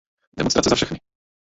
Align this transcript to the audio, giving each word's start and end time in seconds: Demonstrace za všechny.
Demonstrace 0.37 0.69
za 0.69 0.75
všechny. 0.75 0.99